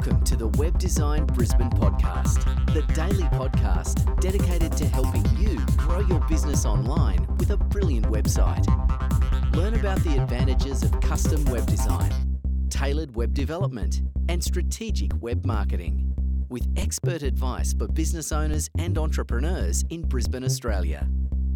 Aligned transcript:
welcome 0.00 0.24
to 0.24 0.34
the 0.34 0.48
Web 0.56 0.78
Design 0.78 1.26
Brisbane 1.26 1.68
podcast, 1.68 2.42
the 2.72 2.80
daily 2.94 3.24
podcast 3.24 4.18
dedicated 4.18 4.72
to 4.78 4.86
helping 4.86 5.26
you 5.36 5.58
grow 5.76 6.00
your 6.00 6.20
business 6.20 6.64
online 6.64 7.26
with 7.36 7.50
a 7.50 7.58
brilliant 7.58 8.06
website. 8.06 8.64
Learn 9.54 9.74
about 9.74 10.02
the 10.02 10.16
advantages 10.16 10.82
of 10.82 10.98
custom 11.02 11.44
web 11.46 11.66
design, 11.66 12.10
tailored 12.70 13.14
web 13.14 13.34
development, 13.34 14.00
and 14.30 14.42
strategic 14.42 15.10
web 15.20 15.44
marketing 15.44 16.14
with 16.48 16.66
expert 16.78 17.22
advice 17.22 17.74
for 17.74 17.86
business 17.86 18.32
owners 18.32 18.70
and 18.78 18.96
entrepreneurs 18.96 19.84
in 19.90 20.00
Brisbane, 20.00 20.44
Australia. 20.44 21.06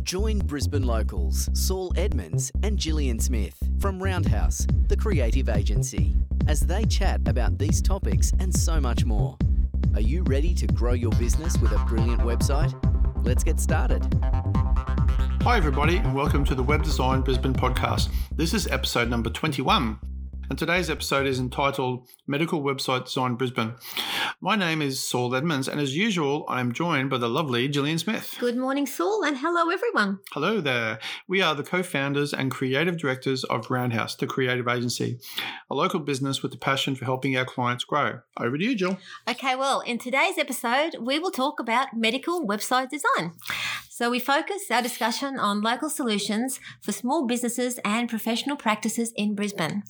Join 0.02 0.38
Brisbane 0.41 0.83
locals 0.83 1.48
Saul 1.55 1.95
Edmonds 1.97 2.52
and 2.62 2.77
Gillian 2.77 3.19
Smith 3.19 3.56
from 3.78 4.02
Roundhouse, 4.02 4.66
the 4.88 4.98
creative 4.98 5.48
agency, 5.48 6.14
as 6.47 6.61
they 6.61 6.84
chat 6.84 7.21
about 7.27 7.59
these 7.59 7.80
topics 7.80 8.33
and 8.39 8.55
so 8.55 8.80
much 8.80 9.05
more. 9.05 9.37
Are 9.95 10.01
you 10.01 10.23
ready 10.25 10.55
to 10.55 10.67
grow 10.67 10.93
your 10.93 11.12
business 11.12 11.57
with 11.59 11.73
a 11.73 11.79
brilliant 11.87 12.20
website? 12.20 12.75
Let's 13.25 13.45
get 13.45 13.61
started. 13.61 14.03
Hi, 15.43 15.57
everybody, 15.57 15.98
and 15.98 16.15
welcome 16.15 16.45
to 16.47 16.55
the 16.55 16.62
Web 16.62 16.83
Design 16.83 17.20
Brisbane 17.20 17.55
podcast. 17.55 18.09
This 18.34 18.55
is 18.55 18.67
episode 18.67 19.09
number 19.09 19.30
21 19.30 19.98
and 20.51 20.59
today's 20.59 20.91
episode 20.91 21.27
is 21.27 21.39
entitled 21.39 22.07
Medical 22.27 22.62
Website 22.62 23.07
Design 23.07 23.34
Brisbane. 23.34 23.75
My 24.41 24.57
name 24.57 24.83
is 24.83 25.03
Saul 25.03 25.34
Edmonds, 25.34 25.69
and 25.69 25.80
as 25.80 25.97
usual, 25.97 26.45
I 26.48 26.61
am 26.61 26.73
joined 26.73 27.11
by 27.11 27.19
the 27.19 27.29
lovely 27.29 27.69
Gillian 27.69 27.98
Smith. 27.98 28.36
Good 28.39 28.56
morning, 28.56 28.86
Saul, 28.86 29.25
and 29.25 29.39
hello, 29.39 29.70
everyone. 29.70 30.20
Hello 30.33 30.61
there. 30.61 30.98
We 31.27 31.41
are 31.41 31.55
the 31.55 31.62
co 31.62 31.83
founders 31.83 32.34
and 32.34 32.51
creative 32.51 32.98
directors 32.98 33.45
of 33.45 33.70
Roundhouse, 33.70 34.14
the 34.17 34.27
creative 34.27 34.69
agency, 34.69 35.19
a 35.70 35.75
local 35.75 36.01
business 36.01 36.42
with 36.42 36.53
a 36.55 36.58
passion 36.58 36.95
for 36.95 37.05
helping 37.05 37.36
our 37.36 37.45
clients 37.45 37.84
grow. 37.84 38.20
Over 38.39 38.58
to 38.58 38.64
you, 38.64 38.75
Jill. 38.75 38.98
Okay, 39.29 39.56
well, 39.56 39.81
in 39.81 39.98
today's 39.98 40.39
episode, 40.39 40.97
we 41.01 41.19
will 41.19 41.31
talk 41.31 41.61
about 41.61 41.95
medical 41.95 42.47
website 42.47 42.91
design. 42.91 43.33
So, 43.97 44.11
we 44.11 44.19
focus 44.19 44.73
our 44.73 44.83
discussion 44.83 45.39
on 45.39 45.61
local 45.61 45.89
solutions 45.89 46.59
for 46.81 46.91
small 46.91 47.28
businesses 47.28 47.78
and 47.84 48.09
professional 48.09 48.56
practices 48.56 49.12
in 49.14 49.36
Brisbane. 49.36 49.84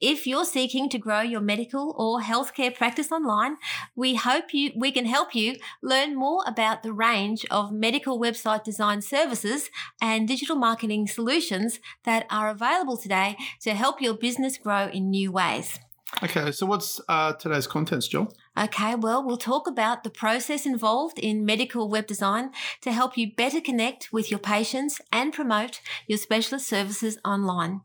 If 0.00 0.26
you're 0.26 0.46
seeking 0.46 0.88
to 0.88 0.96
grow 0.96 1.20
your 1.20 1.42
medical 1.42 1.94
or 1.98 2.22
healthcare 2.22 2.74
practice 2.74 3.12
online, 3.12 3.58
we 3.94 4.14
hope 4.14 4.54
you 4.54 4.72
we 4.74 4.90
can 4.92 5.04
help 5.04 5.34
you 5.34 5.56
learn 5.82 6.16
more 6.16 6.42
about 6.46 6.82
the 6.82 6.94
range 6.94 7.44
of 7.50 7.70
medical 7.70 8.18
website 8.18 8.64
design 8.64 9.02
services 9.02 9.68
and 10.00 10.26
digital 10.26 10.56
marketing 10.56 11.06
solutions 11.06 11.80
that 12.04 12.24
are 12.30 12.48
available 12.48 12.96
today 12.96 13.36
to 13.60 13.74
help 13.74 14.00
your 14.00 14.14
business 14.14 14.56
grow 14.56 14.88
in 14.88 15.10
new 15.10 15.30
ways. 15.30 15.80
Okay, 16.22 16.50
so 16.50 16.64
what's 16.64 16.98
uh, 17.10 17.34
today's 17.34 17.66
contents, 17.66 18.08
Jill? 18.08 18.32
Okay, 18.56 18.94
well, 18.94 19.24
we'll 19.24 19.36
talk 19.36 19.66
about 19.66 20.04
the 20.04 20.10
process 20.10 20.64
involved 20.64 21.18
in 21.18 21.44
medical 21.44 21.88
web 21.88 22.06
design 22.06 22.50
to 22.82 22.92
help 22.92 23.16
you 23.18 23.34
better 23.34 23.60
connect 23.60 24.12
with 24.12 24.30
your 24.30 24.38
patients 24.38 25.00
and 25.12 25.32
promote 25.32 25.80
your 26.06 26.18
specialist 26.18 26.68
services 26.68 27.18
online. 27.24 27.80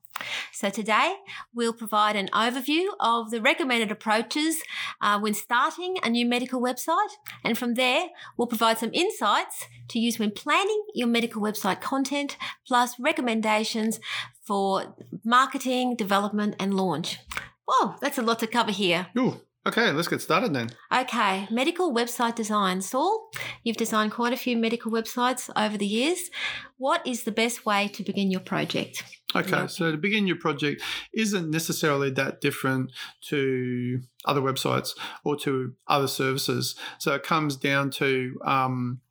So, 0.52 0.70
today 0.70 1.16
we'll 1.56 1.74
provide 1.74 2.16
an 2.16 2.28
overview 2.34 2.86
of 3.00 3.32
the 3.32 3.42
recommended 3.42 3.90
approaches 3.90 4.62
uh, 5.02 5.20
when 5.20 5.34
starting 5.34 5.96
a 6.04 6.10
new 6.10 6.28
medical 6.28 6.62
website. 6.62 7.14
And 7.44 7.58
from 7.58 7.74
there, 7.74 8.10
we'll 8.38 8.48
provide 8.48 8.78
some 8.78 8.92
insights 8.94 9.66
to 9.88 9.98
use 9.98 10.20
when 10.20 10.32
planning 10.32 10.84
your 10.94 11.08
medical 11.08 11.42
website 11.42 11.82
content, 11.82 12.38
plus 12.68 13.00
recommendations 13.00 14.00
for 14.44 14.96
marketing, 15.24 15.96
development, 15.96 16.56
and 16.60 16.76
launch. 16.76 17.18
Whoa, 17.66 17.96
that's 18.02 18.18
a 18.20 18.22
lot 18.22 18.40
to 18.40 18.48
cover 18.48 18.72
here. 18.72 19.08
Ooh. 19.18 19.42
Okay, 19.68 19.92
let's 19.92 20.08
get 20.08 20.22
started 20.22 20.54
then. 20.54 20.70
Okay, 20.92 21.48
medical 21.52 21.94
website 21.94 22.36
design. 22.36 22.82
Saul, 22.82 23.30
you've 23.64 23.78
designed 23.78 24.12
quite 24.14 24.32
a 24.32 24.38
few 24.38 24.56
medical 24.58 24.92
websites 24.92 25.50
over 25.56 25.78
the 25.78 25.86
years. 25.86 26.30
What 26.78 27.06
is 27.06 27.24
the 27.24 27.32
best 27.32 27.66
way 27.66 27.90
to 27.90 28.04
begin 28.04 28.32
your 28.32 28.40
project? 28.40 29.04
Okay, 29.36 29.68
so 29.68 29.92
to 29.92 29.98
begin 29.98 30.26
your 30.28 30.38
project 30.38 30.82
isn't 31.14 31.52
necessarily 31.52 32.10
that 32.12 32.42
different 32.42 32.92
to 33.28 34.02
other 34.26 34.42
websites 34.42 34.98
or 35.24 35.36
to 35.38 35.76
other 35.88 36.08
services. 36.08 36.76
So 36.98 37.14
it 37.14 37.24
comes 37.24 37.56
down 37.56 37.92
to 37.92 38.40
um, 38.46 39.02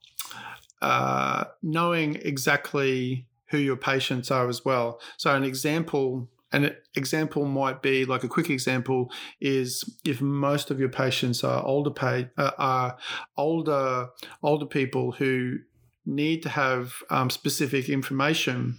uh, 0.80 1.44
knowing 1.62 2.16
exactly 2.16 3.26
who 3.50 3.58
your 3.58 3.76
patients 3.76 4.30
are 4.30 4.48
as 4.48 4.64
well. 4.64 5.00
So 5.18 5.34
an 5.34 5.44
example 5.44 6.28
an 6.52 6.74
example 6.94 7.44
might 7.44 7.82
be 7.82 8.04
like 8.04 8.24
a 8.24 8.28
quick 8.28 8.50
example 8.50 9.10
is 9.40 9.84
if 10.04 10.20
most 10.20 10.70
of 10.70 10.80
your 10.80 10.88
patients 10.88 11.44
are 11.44 11.64
older 11.64 11.90
pay, 11.90 12.30
uh, 12.38 12.52
are 12.58 12.96
older 13.36 14.08
older 14.42 14.66
people 14.66 15.12
who 15.12 15.58
need 16.06 16.42
to 16.42 16.48
have 16.48 16.94
um, 17.10 17.28
specific 17.28 17.88
information 17.88 18.78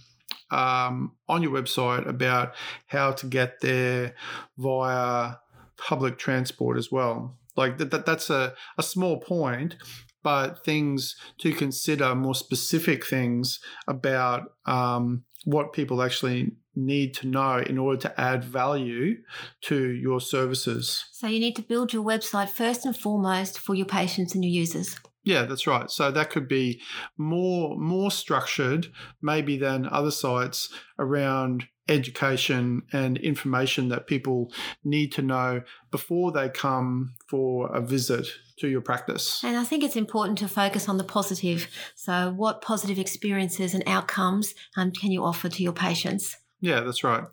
um, 0.50 1.12
on 1.28 1.42
your 1.42 1.52
website 1.52 2.08
about 2.08 2.54
how 2.86 3.12
to 3.12 3.26
get 3.26 3.60
there 3.60 4.14
via 4.58 5.34
public 5.76 6.18
transport 6.18 6.76
as 6.76 6.90
well. 6.90 7.38
Like 7.56 7.78
that, 7.78 7.90
that 7.92 8.06
that's 8.06 8.30
a, 8.30 8.54
a 8.78 8.82
small 8.82 9.20
point, 9.20 9.76
but 10.22 10.64
things 10.64 11.16
to 11.38 11.52
consider 11.52 12.14
more 12.14 12.34
specific 12.34 13.06
things 13.06 13.60
about 13.86 14.52
um, 14.66 15.24
what 15.44 15.72
people 15.72 16.02
actually 16.02 16.52
need 16.74 17.14
to 17.14 17.26
know 17.26 17.58
in 17.58 17.78
order 17.78 18.00
to 18.00 18.20
add 18.20 18.44
value 18.44 19.16
to 19.62 19.90
your 19.90 20.20
services. 20.20 21.06
So 21.12 21.26
you 21.26 21.40
need 21.40 21.56
to 21.56 21.62
build 21.62 21.92
your 21.92 22.04
website 22.04 22.48
first 22.48 22.84
and 22.84 22.96
foremost 22.96 23.58
for 23.58 23.74
your 23.74 23.86
patients 23.86 24.34
and 24.34 24.44
your 24.44 24.52
users. 24.52 24.96
Yeah, 25.22 25.44
that's 25.44 25.66
right. 25.66 25.90
So 25.90 26.10
that 26.10 26.30
could 26.30 26.48
be 26.48 26.80
more 27.18 27.76
more 27.76 28.10
structured 28.10 28.86
maybe 29.20 29.58
than 29.58 29.86
other 29.86 30.10
sites 30.10 30.72
around 30.98 31.66
education 31.88 32.82
and 32.92 33.18
information 33.18 33.88
that 33.88 34.06
people 34.06 34.52
need 34.84 35.12
to 35.12 35.22
know 35.22 35.62
before 35.90 36.32
they 36.32 36.48
come 36.48 37.14
for 37.28 37.68
a 37.74 37.80
visit 37.80 38.28
to 38.58 38.68
your 38.68 38.80
practice. 38.80 39.42
And 39.42 39.56
I 39.56 39.64
think 39.64 39.82
it's 39.82 39.96
important 39.96 40.38
to 40.38 40.48
focus 40.48 40.88
on 40.88 40.98
the 40.98 41.04
positive. 41.04 41.66
So, 41.96 42.32
what 42.34 42.62
positive 42.62 42.98
experiences 42.98 43.74
and 43.74 43.82
outcomes 43.86 44.54
um, 44.76 44.92
can 44.92 45.10
you 45.10 45.24
offer 45.24 45.48
to 45.48 45.62
your 45.62 45.72
patients? 45.72 46.36
Yeah, 46.60 46.80
that's 46.80 47.02
right. 47.02 47.24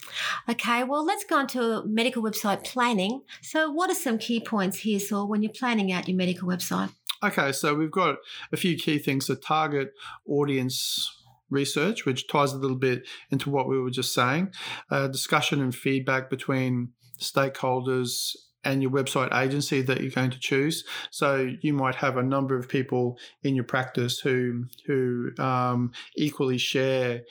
Okay, 0.50 0.84
well, 0.84 1.06
let's 1.06 1.26
go 1.26 1.38
on 1.38 1.48
to 1.48 1.84
medical 1.86 2.24
website 2.24 2.64
planning. 2.64 3.24
So, 3.42 3.70
what 3.70 3.90
are 3.90 3.96
some 3.96 4.18
key 4.18 4.40
points 4.40 4.80
here, 4.80 5.00
Saul, 5.00 5.28
when 5.28 5.44
you're 5.44 5.52
planning 5.52 5.92
out 5.92 6.08
your 6.08 6.18
medical 6.18 6.48
website? 6.48 6.92
Okay, 7.24 7.52
so 7.52 7.74
we've 7.76 7.92
got 7.92 8.18
a 8.52 8.58
few 8.58 8.78
key 8.78 9.00
things 9.00 9.28
to 9.28 9.36
target 9.36 9.94
audience 10.28 11.14
research, 11.50 12.06
which 12.06 12.28
ties 12.28 12.54
a 12.54 12.58
little 12.58 12.78
bit 12.78 13.08
into 13.32 13.50
what 13.50 13.68
we 13.68 13.80
were 13.80 13.90
just 13.90 14.14
saying, 14.14 14.52
uh, 14.92 15.08
discussion 15.08 15.62
and 15.62 15.76
feedback 15.76 16.30
between 16.30 16.90
stakeholders 17.20 18.36
and 18.68 18.82
your 18.82 18.92
website 18.92 19.34
agency 19.34 19.82
that 19.82 20.02
you're 20.02 20.12
going 20.12 20.30
to 20.30 20.40
choose. 20.40 20.84
So 21.10 21.50
you 21.62 21.74
might 21.74 21.96
have 21.96 22.18
a 22.18 22.24
number 22.24 22.58
of 22.58 22.68
people 22.68 23.18
in 23.42 23.56
your 23.56 23.64
practice 23.64 24.20
who 24.20 24.66
who 24.86 25.32
um, 25.40 25.94
equally 26.16 26.58
share 26.58 27.22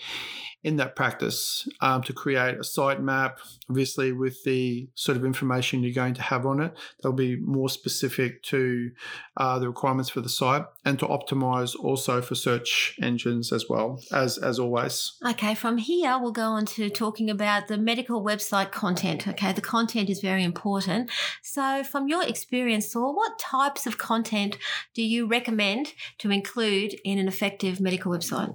in 0.66 0.76
that 0.76 0.96
practice 0.96 1.68
um, 1.80 2.02
to 2.02 2.12
create 2.12 2.56
a 2.56 2.60
sitemap. 2.60 3.34
Obviously, 3.70 4.10
with 4.10 4.42
the 4.42 4.88
sort 4.96 5.16
of 5.16 5.24
information 5.24 5.84
you're 5.84 5.94
going 5.94 6.14
to 6.14 6.22
have 6.22 6.44
on 6.44 6.60
it, 6.60 6.76
they'll 7.02 7.12
be 7.12 7.36
more 7.36 7.68
specific 7.68 8.42
to 8.42 8.90
uh, 9.36 9.60
the 9.60 9.68
requirements 9.68 10.10
for 10.10 10.20
the 10.20 10.28
site 10.28 10.64
and 10.84 10.98
to 10.98 11.06
optimize 11.06 11.76
also 11.76 12.20
for 12.20 12.34
search 12.34 12.96
engines 13.00 13.52
as 13.52 13.66
well 13.68 14.00
as 14.12 14.38
as 14.38 14.58
always. 14.58 15.12
Okay, 15.24 15.54
from 15.54 15.78
here 15.78 16.18
we'll 16.18 16.32
go 16.32 16.48
on 16.48 16.66
to 16.66 16.90
talking 16.90 17.30
about 17.30 17.68
the 17.68 17.78
medical 17.78 18.24
website 18.24 18.72
content. 18.72 19.28
Okay, 19.28 19.52
the 19.52 19.60
content 19.60 20.10
is 20.10 20.20
very 20.20 20.42
important. 20.42 21.10
So, 21.42 21.84
from 21.84 22.08
your 22.08 22.22
experience, 22.22 22.92
Saul, 22.92 23.14
what 23.14 23.38
types 23.38 23.86
of 23.86 23.98
content 23.98 24.58
do 24.94 25.02
you 25.02 25.26
recommend 25.26 25.92
to 26.18 26.30
include 26.30 26.94
in 27.04 27.18
an 27.18 27.28
effective 27.28 27.80
medical 27.80 28.12
website? 28.12 28.54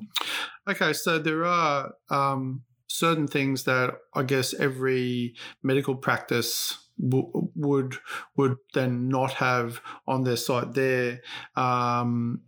Okay, 0.70 0.94
so 0.94 1.20
there 1.20 1.46
are 1.46 1.94
um, 2.10 2.62
certain 2.88 3.28
things 3.28 3.64
that 3.64 3.96
I 4.14 4.24
guess 4.24 4.54
every 4.54 5.36
medical 5.64 5.96
practice 5.96 6.78
would 7.02 7.96
would 8.36 8.58
then 8.74 9.08
not 9.08 9.34
have 9.34 9.82
on 10.08 10.24
their 10.24 10.36
site 10.36 10.74
there. 10.74 11.22
Um, 11.56 12.42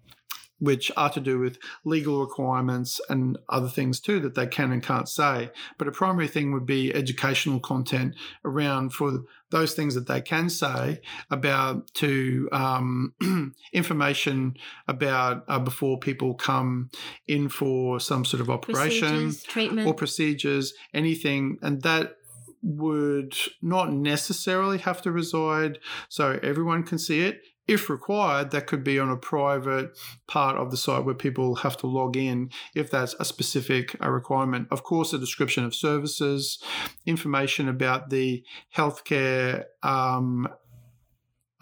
which 0.63 0.89
are 0.95 1.09
to 1.09 1.19
do 1.19 1.39
with 1.39 1.57
legal 1.83 2.21
requirements 2.21 3.01
and 3.09 3.37
other 3.49 3.67
things 3.67 3.99
too 3.99 4.21
that 4.21 4.33
they 4.33 4.47
can 4.47 4.71
and 4.71 4.81
can't 4.81 5.09
say. 5.09 5.51
But 5.77 5.89
a 5.89 5.91
primary 5.91 6.29
thing 6.29 6.53
would 6.53 6.65
be 6.65 6.95
educational 6.95 7.59
content 7.59 8.15
around 8.45 8.93
for 8.93 9.25
those 9.49 9.73
things 9.73 9.93
that 9.93 10.07
they 10.07 10.21
can 10.21 10.49
say 10.49 11.01
about 11.29 11.93
to 11.95 12.47
um, 12.53 13.13
information 13.73 14.55
about 14.87 15.43
uh, 15.49 15.59
before 15.59 15.99
people 15.99 16.33
come 16.33 16.89
in 17.27 17.49
for 17.49 17.99
some 17.99 18.23
sort 18.23 18.39
of 18.39 18.49
operation 18.49 19.09
procedures, 19.09 19.43
treatment 19.43 19.87
or 19.87 19.93
procedures, 19.93 20.73
anything, 20.93 21.57
and 21.61 21.81
that 21.81 22.15
would 22.63 23.35
not 23.61 23.91
necessarily 23.91 24.77
have 24.77 25.01
to 25.01 25.11
reside 25.11 25.77
so 26.07 26.39
everyone 26.41 26.83
can 26.83 26.97
see 26.97 27.19
it. 27.19 27.41
If 27.67 27.89
required, 27.89 28.51
that 28.51 28.67
could 28.67 28.83
be 28.83 28.99
on 28.99 29.09
a 29.09 29.15
private 29.15 29.97
part 30.27 30.57
of 30.57 30.69
the 30.69 30.77
site 30.77 31.05
where 31.05 31.15
people 31.15 31.55
have 31.55 31.77
to 31.77 31.87
log 31.87 32.17
in 32.17 32.51
if 32.75 32.91
that's 32.91 33.15
a 33.19 33.25
specific 33.25 33.95
uh, 34.01 34.09
requirement. 34.09 34.67
Of 34.69 34.83
course, 34.83 35.13
a 35.13 35.17
description 35.17 35.63
of 35.63 35.73
services, 35.73 36.61
information 37.05 37.69
about 37.69 38.09
the 38.09 38.43
healthcare 38.75 39.63
um, 39.81 40.47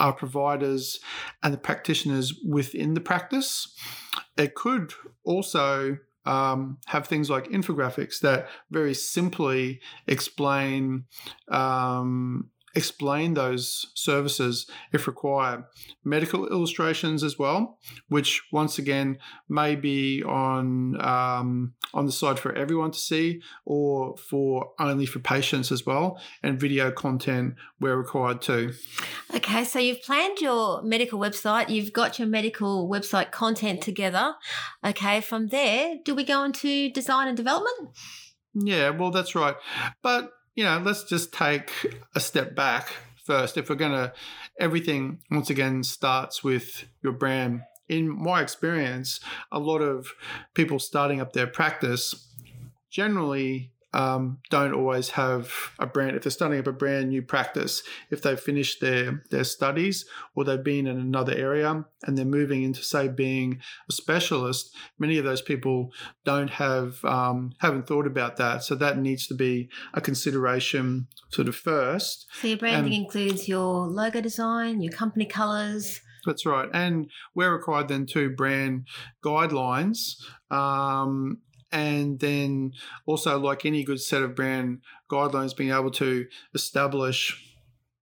our 0.01 0.13
providers 0.13 1.00
and 1.44 1.53
the 1.53 1.59
practitioners 1.59 2.33
within 2.44 2.95
the 2.95 3.01
practice. 3.01 3.74
It 4.36 4.56
could 4.56 4.94
also 5.24 6.00
um, 6.25 6.80
have 6.88 7.07
things 7.07 7.30
like 7.30 7.47
infographics 7.50 8.19
that 8.21 8.47
very 8.71 8.94
simply 8.94 9.80
explain 10.07 11.06
um, 11.50 12.50
explain 12.75 13.33
those 13.33 13.91
services 13.94 14.69
if 14.91 15.07
required. 15.07 15.63
Medical 16.03 16.47
illustrations 16.47 17.23
as 17.23 17.38
well, 17.38 17.77
which 18.09 18.41
once 18.51 18.77
again 18.77 19.18
may 19.50 19.75
be 19.75 20.23
on 20.23 21.00
um, 21.03 21.73
on 21.94 22.06
the 22.06 22.12
side 22.12 22.39
for 22.39 22.53
everyone 22.56 22.91
to 22.91 23.00
see, 23.00 23.41
or 23.65 24.15
for 24.18 24.71
only 24.79 25.06
for 25.06 25.19
patients 25.19 25.71
as 25.71 25.85
well, 25.85 26.19
and 26.44 26.59
video 26.59 26.91
content 26.91 27.56
where 27.79 27.97
required 27.97 28.41
too. 28.41 28.73
Okay, 29.35 29.63
so 29.63 29.79
you've 29.79 30.01
planned 30.01 30.39
your 30.39 30.81
medical 30.83 31.19
website, 31.19 31.69
you've 31.69 31.94
got 31.94 32.19
your 32.19 32.27
medical 32.27 32.89
website 32.89 33.31
content 33.31 33.81
together. 33.81 34.35
Okay, 34.85 35.21
from 35.21 35.47
there, 35.47 35.95
do 36.03 36.15
we 36.15 36.23
go 36.23 36.44
into 36.44 36.89
design 36.91 37.27
and 37.27 37.38
development? 37.38 37.89
Yeah, 38.53 38.89
well, 38.89 39.12
that's 39.12 39.35
right. 39.35 39.56
But 40.01 40.31
you 40.56 40.63
know, 40.63 40.81
let's 40.83 41.03
just 41.03 41.33
take 41.33 41.71
a 42.15 42.19
step 42.19 42.56
back 42.56 42.94
first. 43.25 43.57
If 43.57 43.69
we're 43.69 43.75
going 43.75 43.92
to, 43.92 44.13
everything 44.59 45.19
once 45.30 45.50
again 45.50 45.83
starts 45.83 46.44
with 46.44 46.86
your 47.01 47.13
brand. 47.13 47.62
In 47.88 48.09
my 48.09 48.42
experience, 48.42 49.19
a 49.51 49.59
lot 49.59 49.80
of 49.80 50.13
people 50.53 50.80
starting 50.80 51.19
up 51.19 51.33
their 51.33 51.48
practice 51.48 52.33
generally 52.89 53.71
um, 53.93 54.39
don't 54.49 54.73
always 54.73 55.09
have 55.11 55.51
a 55.79 55.85
brand. 55.85 56.15
If 56.15 56.23
they're 56.23 56.31
starting 56.31 56.59
up 56.59 56.67
a 56.67 56.71
brand 56.71 57.09
new 57.09 57.21
practice, 57.21 57.83
if 58.09 58.21
they've 58.21 58.39
finished 58.39 58.79
their 58.79 59.23
their 59.31 59.43
studies 59.43 60.05
or 60.35 60.43
they've 60.43 60.63
been 60.63 60.88
in 60.88 60.97
another 60.97 61.33
area 61.33 61.85
and 62.03 62.17
they're 62.17 62.25
moving 62.25 62.63
into 62.63 62.83
say 62.83 63.07
being 63.07 63.59
a 63.89 63.93
specialist, 63.93 64.73
many 64.97 65.17
of 65.17 65.25
those 65.25 65.41
people 65.41 65.91
don't 66.23 66.51
have 66.51 67.03
um, 67.03 67.53
haven't 67.59 67.88
thought 67.88 68.07
about 68.07 68.38
that. 68.38 68.63
So 68.63 68.75
that 68.75 68.97
needs 68.97 69.27
to 69.27 69.33
be 69.33 69.69
a 69.94 70.01
consideration 70.01 71.07
sort 71.29 71.47
of 71.47 71.55
first. 71.55 72.27
So 72.41 72.47
your 72.47 72.57
branding 72.57 72.94
includes 72.94 73.47
your 73.47 73.87
logo 73.87 74.21
design, 74.21 74.81
your 74.81 74.94
company 74.94 75.25
colors. 75.25 75.99
That's 76.25 76.45
right, 76.45 76.69
and 76.71 77.09
we're 77.33 77.51
required 77.51 77.87
then 77.87 78.05
to 78.07 78.29
brand 78.29 78.87
guidelines. 79.25 80.17
Um, 80.51 81.39
and 81.71 82.19
then 82.19 82.73
also 83.06 83.39
like 83.39 83.65
any 83.65 83.83
good 83.83 84.01
set 84.01 84.21
of 84.21 84.35
brand 84.35 84.81
guidelines 85.09 85.56
being 85.56 85.71
able 85.71 85.91
to 85.91 86.25
establish 86.53 87.41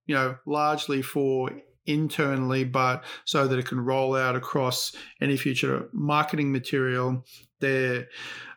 you 0.05 0.15
know 0.15 0.35
largely 0.45 1.01
for 1.01 1.51
internally 1.85 2.63
but 2.63 3.03
so 3.25 3.47
that 3.47 3.59
it 3.59 3.65
can 3.65 3.79
roll 3.79 4.15
out 4.15 4.35
across 4.35 4.91
any 5.21 5.37
future 5.37 5.87
marketing 5.91 6.51
material 6.51 7.25
their 7.59 8.07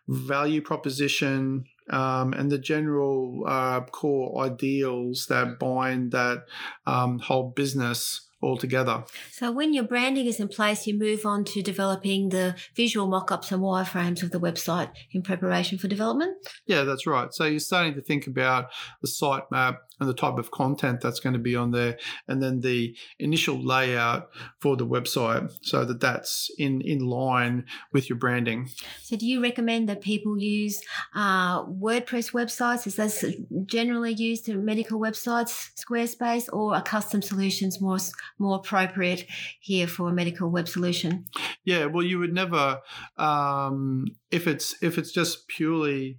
value 0.09 0.61
proposition 0.61 1.64
um, 1.91 2.32
and 2.32 2.50
the 2.50 2.59
general 2.59 3.44
uh, 3.47 3.81
core 3.81 4.44
ideals 4.44 5.26
that 5.26 5.59
bind 5.59 6.12
that 6.12 6.44
um, 6.87 7.19
whole 7.19 7.50
business 7.50 8.29
altogether. 8.43 9.05
So 9.31 9.53
when 9.53 9.73
your 9.73 9.85
branding 9.85 10.27
is 10.27 10.41
in 10.41 10.49
place, 10.49 10.87
you 10.87 10.99
move 10.99 11.25
on 11.25 11.44
to 11.44 11.62
developing 11.62 12.31
the 12.31 12.56
visual 12.75 13.06
mock-ups 13.06 13.53
and 13.53 13.62
wireframes 13.62 14.23
of 14.23 14.31
the 14.31 14.41
website 14.41 14.91
in 15.12 15.23
preparation 15.23 15.79
for 15.79 15.89
development? 15.89 16.37
Yeah, 16.67 16.83
that's 16.83 17.06
right. 17.06 17.33
So 17.33 17.44
you're 17.44 17.61
starting 17.61 17.94
to 17.94 18.03
think 18.03 18.27
about 18.27 18.67
the 19.00 19.09
sitemap 19.09 19.77
and 20.02 20.10
the 20.10 20.14
type 20.14 20.37
of 20.37 20.50
content 20.50 21.00
that's 21.00 21.20
going 21.20 21.32
to 21.32 21.38
be 21.38 21.56
on 21.56 21.70
there 21.70 21.96
and 22.28 22.43
then 22.43 22.60
the 22.60 22.94
initial 23.19 23.56
layout 23.64 24.28
for 24.60 24.76
the 24.76 24.87
website 24.87 25.50
so 25.62 25.84
that 25.84 26.00
that's 26.00 26.50
in 26.58 26.81
in 26.82 26.99
line 26.99 27.64
with 27.93 28.08
your 28.08 28.19
branding. 28.19 28.69
So 29.02 29.16
do 29.16 29.26
you 29.26 29.40
recommend 29.40 29.88
that 29.88 30.00
people 30.00 30.38
use 30.38 30.82
uh, 31.14 31.64
wordpress 31.64 32.32
websites? 32.32 32.87
Is 32.87 32.96
that 32.96 33.66
generally 33.66 34.12
used 34.12 34.49
in 34.49 34.64
medical 34.64 35.00
websites 35.00 35.70
squarespace 35.76 36.49
or 36.52 36.75
are 36.75 36.82
custom 36.82 37.22
solutions 37.22 37.81
more 37.81 37.99
more 38.38 38.56
appropriate 38.56 39.26
here 39.60 39.87
for 39.87 40.08
a 40.08 40.12
medical 40.12 40.50
web 40.50 40.69
solution? 40.69 41.25
Yeah 41.64 41.87
well 41.87 42.04
you 42.04 42.19
would 42.19 42.34
never 42.34 42.81
um, 43.16 44.06
if 44.31 44.46
it's 44.46 44.75
if 44.82 44.99
it's 44.99 45.12
just 45.12 45.49
purely 45.49 46.19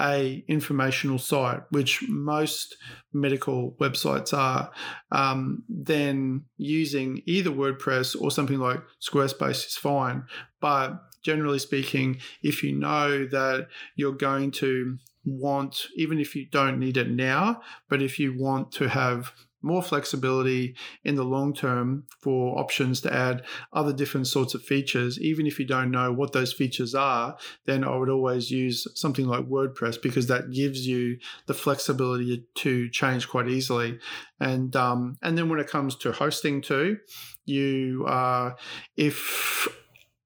a 0.00 0.44
informational 0.48 1.18
site, 1.18 1.62
which 1.70 2.02
most 2.08 2.76
medical 3.12 3.72
websites 3.80 4.36
are, 4.36 4.70
um, 5.10 5.64
then 5.68 6.44
using 6.56 7.22
either 7.26 7.50
WordPress 7.50 8.20
or 8.20 8.30
something 8.30 8.58
like 8.58 8.80
Squarespace 9.00 9.66
is 9.66 9.76
fine. 9.76 10.24
But 10.60 11.00
generally 11.22 11.58
speaking, 11.58 12.20
if 12.42 12.62
you 12.62 12.72
know 12.74 13.26
that 13.26 13.68
you're 13.96 14.12
going 14.12 14.50
to 14.52 14.98
want, 15.24 15.86
even 15.96 16.18
if 16.20 16.34
you 16.34 16.46
don't 16.46 16.78
need 16.78 16.96
it 16.96 17.10
now, 17.10 17.62
but 17.88 18.02
if 18.02 18.18
you 18.18 18.36
want 18.38 18.72
to 18.72 18.88
have 18.88 19.32
more 19.62 19.82
flexibility 19.82 20.76
in 21.04 21.14
the 21.16 21.24
long 21.24 21.52
term 21.52 22.04
for 22.20 22.58
options 22.58 23.00
to 23.00 23.12
add 23.12 23.42
other 23.72 23.92
different 23.92 24.26
sorts 24.26 24.54
of 24.54 24.62
features. 24.62 25.20
Even 25.20 25.46
if 25.46 25.58
you 25.58 25.66
don't 25.66 25.90
know 25.90 26.12
what 26.12 26.32
those 26.32 26.52
features 26.52 26.94
are, 26.94 27.36
then 27.66 27.84
I 27.84 27.96
would 27.96 28.08
always 28.08 28.50
use 28.50 28.86
something 28.94 29.26
like 29.26 29.46
WordPress 29.46 30.00
because 30.00 30.26
that 30.28 30.50
gives 30.52 30.86
you 30.86 31.18
the 31.46 31.54
flexibility 31.54 32.44
to 32.56 32.88
change 32.90 33.28
quite 33.28 33.48
easily. 33.48 33.98
And 34.40 34.74
um, 34.76 35.16
and 35.22 35.36
then 35.36 35.48
when 35.48 35.60
it 35.60 35.68
comes 35.68 35.96
to 35.96 36.12
hosting 36.12 36.62
too, 36.62 36.98
you 37.44 38.04
uh, 38.06 38.52
if 38.96 39.68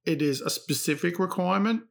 it 0.04 0.20
is 0.20 0.40
a 0.40 0.50
specific 0.50 1.18
requirement 1.18 1.82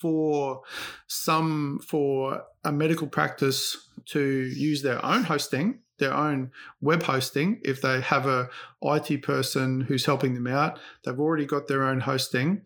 for 0.00 0.62
some 1.06 1.80
for 1.86 2.42
a 2.64 2.72
medical 2.72 3.06
practice 3.06 3.88
to 4.06 4.20
use 4.20 4.82
their 4.82 5.04
own 5.04 5.24
hosting 5.24 5.80
their 6.00 6.12
own 6.12 6.50
web 6.80 7.04
hosting. 7.04 7.60
If 7.62 7.80
they 7.80 8.00
have 8.00 8.26
a 8.26 8.48
IT 8.82 9.22
person 9.22 9.82
who's 9.82 10.06
helping 10.06 10.34
them 10.34 10.46
out 10.46 10.78
they've 11.04 11.20
already 11.20 11.46
got 11.46 11.68
their 11.68 11.84
own 11.84 12.00
hosting 12.00 12.62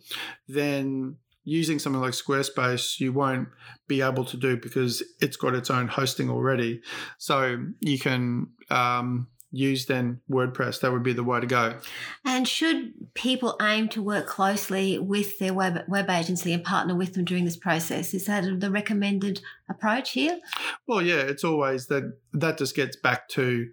then 0.49 1.17
using 1.45 1.79
something 1.79 2.01
like 2.01 2.13
Squarespace 2.13 3.01
you 3.01 3.13
won't 3.13 3.49
be 3.87 4.01
able 4.01 4.25
to 4.25 4.37
do 4.37 4.57
because 4.57 5.03
it's 5.21 5.37
got 5.37 5.55
its 5.55 5.71
own 5.71 5.89
hosting 5.89 6.31
already. 6.31 6.81
So 7.19 7.67
you 7.81 7.99
can 7.99 8.49
um, 8.71 9.29
use 9.55 9.87
then 9.87 10.21
WordPress. 10.31 10.81
That 10.81 10.93
would 10.93 11.03
be 11.03 11.13
the 11.13 11.25
way 11.25 11.41
to 11.41 11.47
go. 11.47 11.79
And 12.25 12.47
should 12.47 13.15
people 13.15 13.57
aim 13.63 13.89
to 13.91 14.03
work 14.03 14.27
closely 14.27 14.99
with 14.99 15.39
their 15.39 15.55
web, 15.55 15.85
web 15.89 16.11
agency 16.11 16.53
and 16.53 16.65
partner 16.65 16.95
with 16.95 17.15
them 17.15 17.25
during 17.25 17.45
this 17.45 17.57
process? 17.57 18.15
Is 18.15 18.27
that 18.27 18.61
the 18.61 18.71
recommended 18.71 19.41
approach 19.69 20.11
here? 20.11 20.41
Well, 20.87 21.03
yeah, 21.03 21.21
it's 21.21 21.45
always 21.45 21.87
that 21.87 22.19
that 22.33 22.59
just 22.59 22.75
gets 22.75 22.97
back 22.97 23.29
to 23.31 23.71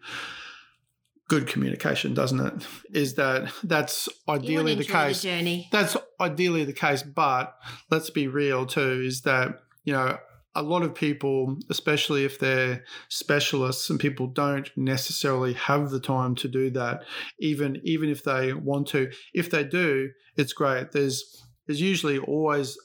good 1.27 1.47
communication, 1.47 2.13
doesn't 2.13 2.39
it? 2.39 2.67
Is 2.93 3.15
that 3.15 3.51
that's 3.63 4.09
ideally 4.27 4.75
the 4.75 4.83
case. 4.83 5.21
The 5.21 5.65
that's 5.71 5.95
ideally 6.19 6.65
the 6.65 6.73
case, 6.73 7.03
but 7.03 7.55
let's 7.89 8.09
be 8.09 8.27
real 8.27 8.65
too, 8.65 9.01
is 9.05 9.21
that, 9.21 9.61
you 9.85 9.93
know, 9.93 10.17
a 10.55 10.61
lot 10.61 10.83
of 10.83 10.93
people, 10.93 11.57
especially 11.69 12.25
if 12.25 12.39
they're 12.39 12.83
specialists 13.09 13.89
and 13.89 13.99
people 13.99 14.27
don't 14.27 14.69
necessarily 14.75 15.53
have 15.53 15.89
the 15.89 15.99
time 15.99 16.35
to 16.35 16.47
do 16.47 16.69
that, 16.71 17.03
even 17.39 17.79
even 17.83 18.09
if 18.09 18.23
they 18.23 18.53
want 18.53 18.87
to. 18.89 19.11
If 19.33 19.49
they 19.49 19.63
do, 19.63 20.09
it's 20.35 20.53
great. 20.53 20.91
There's 20.91 21.43
there's 21.67 21.81
usually 21.81 22.17
always 22.17 22.77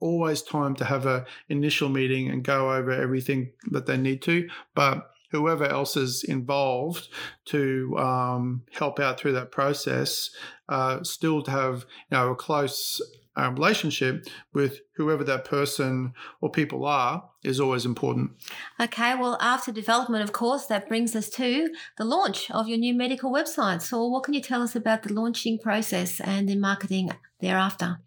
always 0.00 0.42
time 0.42 0.74
to 0.76 0.84
have 0.84 1.06
a 1.06 1.24
initial 1.48 1.88
meeting 1.88 2.28
and 2.28 2.44
go 2.44 2.72
over 2.72 2.90
everything 2.90 3.52
that 3.70 3.86
they 3.86 3.96
need 3.96 4.22
to. 4.22 4.48
But 4.74 5.08
whoever 5.32 5.64
else 5.64 5.96
is 5.96 6.22
involved 6.22 7.08
to 7.46 7.96
um, 7.98 8.62
help 8.72 9.00
out 9.00 9.18
through 9.18 9.32
that 9.32 9.52
process, 9.52 10.30
uh, 10.68 11.02
still 11.02 11.42
to 11.42 11.50
have 11.50 11.86
you 12.10 12.16
know 12.16 12.32
a 12.32 12.36
close 12.36 13.00
um, 13.36 13.54
relationship 13.54 14.26
with 14.52 14.80
whoever 14.96 15.22
that 15.24 15.44
person 15.44 16.14
or 16.40 16.50
people 16.50 16.86
are 16.86 17.28
is 17.44 17.60
always 17.60 17.84
important. 17.84 18.32
Okay, 18.80 19.14
well, 19.14 19.36
after 19.40 19.70
development, 19.70 20.24
of 20.24 20.32
course, 20.32 20.66
that 20.66 20.88
brings 20.88 21.14
us 21.14 21.28
to 21.30 21.70
the 21.98 22.04
launch 22.04 22.50
of 22.50 22.68
your 22.68 22.78
new 22.78 22.94
medical 22.94 23.30
website. 23.30 23.82
So, 23.82 24.06
what 24.06 24.24
can 24.24 24.34
you 24.34 24.40
tell 24.40 24.62
us 24.62 24.74
about 24.74 25.02
the 25.02 25.12
launching 25.12 25.58
process 25.58 26.20
and 26.20 26.48
the 26.48 26.56
marketing 26.56 27.10
thereafter? 27.40 27.98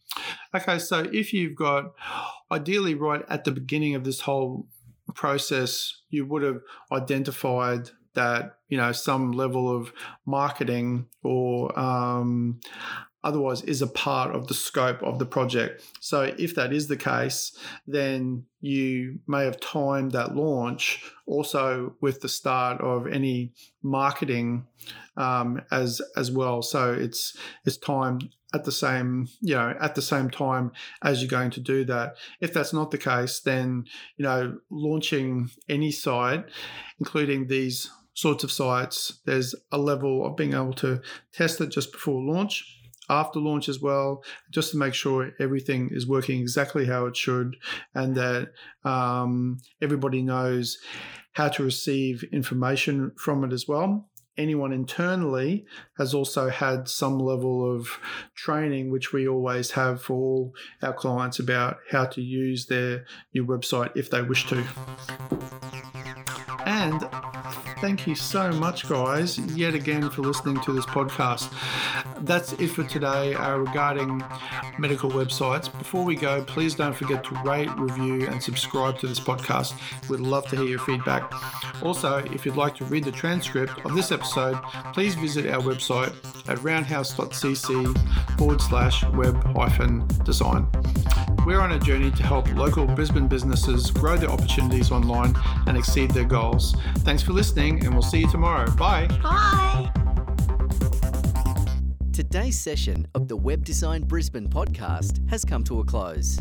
Okay, 0.56 0.80
so 0.80 1.08
if 1.12 1.34
you've 1.34 1.56
got 1.56 1.94
ideally 2.52 2.96
right 2.96 3.22
at 3.30 3.44
the 3.44 3.52
beginning 3.52 3.96
of 3.96 4.04
this 4.04 4.22
whole 4.22 4.68
process, 5.14 6.02
you 6.10 6.26
would 6.26 6.42
have 6.42 6.62
identified 6.92 7.92
that 8.16 8.58
you 8.68 8.78
know 8.78 8.92
some 8.92 9.32
level 9.32 9.74
of 9.74 9.94
marketing 10.26 11.06
or 11.24 11.78
um, 11.80 12.60
otherwise 13.24 13.62
is 13.64 13.82
a 13.82 13.88
part 13.88 14.34
of 14.34 14.48
the 14.48 14.54
scope 14.54 15.02
of 15.04 15.20
the 15.20 15.26
project. 15.26 15.84
So 16.00 16.34
if 16.38 16.56
that 16.56 16.72
is 16.72 16.88
the 16.88 16.98
case, 16.98 17.58
then 17.88 18.46
you 18.62 19.20
may 19.28 19.46
have 19.46 19.60
timed 19.60 20.12
that 20.12 20.36
launch 20.36 21.04
also 21.26 21.96
with 22.02 22.22
the 22.22 22.30
start 22.30 22.82
of 22.82 23.08
any 23.08 23.54
marketing 23.84 24.66
um, 25.18 25.62
as 25.72 26.02
as 26.16 26.32
well. 26.32 26.62
So 26.62 26.94
it's 26.94 27.38
it's 27.66 27.78
timed 27.78 28.30
at 28.54 28.66
the 28.66 28.72
same 28.72 29.28
you 29.42 29.54
know 29.54 29.76
at 29.80 29.94
the 29.94 30.02
same 30.02 30.30
time 30.30 30.72
as 31.04 31.22
you're 31.22 31.30
going 31.30 31.52
to 31.52 31.60
do 31.60 31.84
that. 31.86 32.16
If 32.40 32.54
that's 32.54 32.74
not 32.74 32.92
the 32.92 32.98
case, 32.98 33.40
then 33.42 33.86
you 34.18 34.24
know 34.24 34.58
launching 34.70 35.50
any 35.68 35.92
site, 35.92 36.46
including 37.00 37.48
these 37.48 37.92
sorts 38.14 38.44
of 38.44 38.52
sites, 38.52 39.20
there's 39.26 39.56
a 39.72 39.78
level 39.78 40.26
of 40.26 40.36
being 40.36 40.54
able 40.54 40.74
to 40.74 41.02
test 41.32 41.62
it 41.62 41.70
just 41.70 41.94
before 41.94 42.22
launch 42.22 42.79
after 43.10 43.40
launch 43.40 43.68
as 43.68 43.80
well, 43.80 44.24
just 44.52 44.72
to 44.72 44.78
make 44.78 44.94
sure 44.94 45.32
everything 45.40 45.90
is 45.92 46.08
working 46.08 46.40
exactly 46.40 46.86
how 46.86 47.06
it 47.06 47.18
should 47.18 47.58
and 47.96 48.16
that 48.16 48.52
um, 48.84 49.58
everybody 49.82 50.22
knows 50.22 50.78
how 51.34 51.48
to 51.50 51.64
receive 51.64 52.24
information 52.32 53.12
from 53.18 53.44
it 53.44 53.54
as 53.54 53.68
well. 53.68 54.10
Anyone 54.38 54.72
internally 54.72 55.66
has 55.98 56.14
also 56.14 56.50
had 56.50 56.88
some 56.88 57.20
level 57.20 57.76
of 57.76 58.00
training, 58.36 58.90
which 58.90 59.12
we 59.12 59.28
always 59.28 59.72
have 59.72 60.02
for 60.02 60.14
all 60.14 60.54
our 60.82 60.94
clients 60.94 61.40
about 61.40 61.78
how 61.92 62.06
to 62.06 62.22
use 62.22 62.68
their 62.68 63.06
new 63.34 63.46
website 63.46 63.92
if 63.98 64.10
they 64.10 64.22
wish 64.22 64.48
to. 64.48 64.64
And 66.66 67.04
thank 67.82 68.08
you 68.08 68.16
so 68.16 68.52
much, 68.52 68.88
guys, 68.88 69.38
yet 69.56 69.74
again 69.74 70.10
for 70.10 70.22
listening 70.22 70.60
to 70.62 70.74
this 70.74 70.86
podcast. 70.86 71.52
That's 72.22 72.54
it 72.54 72.68
for 72.68 72.84
today 72.84 73.34
uh, 73.34 73.58
regarding 73.58 74.22
medical 74.78 75.10
websites. 75.10 75.76
Before 75.78 76.04
we 76.04 76.16
go, 76.16 76.44
please 76.44 76.76
don't 76.76 76.94
forget 76.94 77.24
to 77.26 77.42
rate, 77.46 77.70
review, 77.78 78.28
and 78.28 78.42
subscribe 78.42 79.00
to 79.00 79.08
this 79.08 79.20
podcast. 79.20 79.74
We'd 80.10 80.20
love 80.20 80.48
to 80.50 80.58
hear 80.58 80.66
your 80.66 80.80
feedback. 80.80 81.32
Also, 81.82 82.18
if 82.18 82.46
you'd 82.46 82.58
like 82.58 82.76
to 82.76 82.86
read 82.86 83.04
the 83.04 83.12
transcript 83.12 83.86
of 83.86 83.96
this 83.96 84.12
episode, 84.12 84.60
please 84.94 85.16
visit 85.16 85.48
our 85.48 85.62
website 85.62 86.14
at 86.50 86.58
roundhouse.cc 86.60 88.38
forward 88.38 88.62
slash 88.62 89.04
web 89.10 89.42
hyphen 89.56 90.06
design. 90.24 90.68
We're 91.46 91.62
on 91.62 91.72
a 91.72 91.80
journey 91.80 92.12
to 92.12 92.24
help 92.24 92.54
local 92.54 92.86
Brisbane 92.86 93.28
businesses 93.28 93.90
grow 93.92 94.18
their 94.18 94.30
opportunities 94.30 94.92
online 94.92 95.36
and 95.68 95.78
exceed 95.78 96.12
their 96.12 96.26
goals. 96.26 96.76
Thanks 97.00 97.24
for 97.24 97.34
listening, 97.34 97.84
and 97.86 97.94
we'll 97.94 98.04
see 98.04 98.20
you 98.20 98.30
tomorrow. 98.30 98.70
Bye. 98.72 99.08
Bye. 99.24 99.92
Today's 102.14 102.60
session 102.60 103.08
of 103.16 103.28
the 103.28 103.38
Web 103.38 103.64
Design 103.64 104.04
Brisbane 104.04 104.50
podcast 104.50 105.28
has 105.30 105.46
come 105.46 105.64
to 105.64 105.80
a 105.80 105.86
close. 105.86 106.40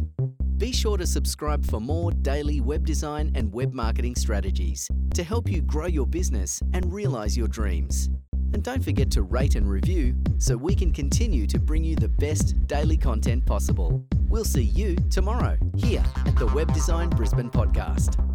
Be 0.59 0.73
sure 0.73 0.97
to 0.97 1.07
subscribe 1.07 1.64
for 1.64 1.81
more 1.81 2.11
daily 2.11 2.61
web 2.61 2.85
design 2.85 3.31
and 3.37 3.52
web 3.52 3.73
marketing 3.73 4.17
strategies 4.17 4.88
to 5.14 5.23
help 5.23 5.49
you 5.49 5.62
grow 5.62 5.87
your 5.87 6.07
business 6.07 6.61
and 6.73 6.93
realize 6.93 7.37
your 7.37 7.47
dreams. 7.47 8.11
And 8.52 8.64
don't 8.64 8.83
forget 8.83 9.09
to 9.12 9.23
rate 9.23 9.55
and 9.55 9.71
review 9.71 10.17
so 10.38 10.57
we 10.57 10.75
can 10.75 10.93
continue 10.93 11.47
to 11.47 11.61
bring 11.61 11.85
you 11.85 11.95
the 11.95 12.09
best 12.09 12.67
daily 12.67 12.97
content 12.97 13.47
possible. 13.47 14.05
We'll 14.28 14.44
see 14.44 14.62
you 14.62 14.94
tomorrow 15.11 15.56
here 15.75 16.04
at 16.26 16.37
the 16.37 16.47
Web 16.49 16.73
Design 16.75 17.08
Brisbane 17.08 17.49
podcast. 17.49 18.27